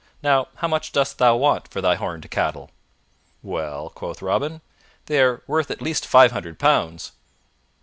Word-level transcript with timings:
Now 0.23 0.47
how 0.55 0.67
much 0.67 0.93
dost 0.93 1.19
thou 1.19 1.35
want 1.35 1.67
for 1.67 1.79
thy 1.79 1.93
horned 1.93 2.31
cattle?" 2.31 2.71
"Well," 3.43 3.91
quoth 3.91 4.23
Robin, 4.23 4.61
"they 5.05 5.21
are 5.21 5.43
worth 5.45 5.69
at 5.69 5.79
least 5.79 6.07
five 6.07 6.31
hundred 6.31 6.57
pounds." 6.57 7.11